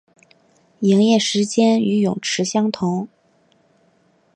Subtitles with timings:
[0.79, 3.07] 营业时间与泳池相同。